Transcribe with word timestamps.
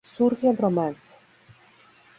Surge 0.11 0.47
el 0.51 0.57
romance. 0.57 1.13